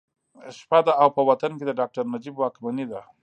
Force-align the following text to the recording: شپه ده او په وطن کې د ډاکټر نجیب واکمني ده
شپه 0.59 0.79
ده 0.85 0.93
او 1.01 1.09
په 1.15 1.21
وطن 1.29 1.51
کې 1.57 1.65
د 1.65 1.71
ډاکټر 1.79 2.03
نجیب 2.13 2.35
واکمني 2.37 2.85
ده 2.91 3.01